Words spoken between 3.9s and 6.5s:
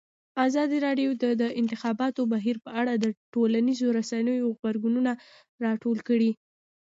رسنیو غبرګونونه راټول کړي.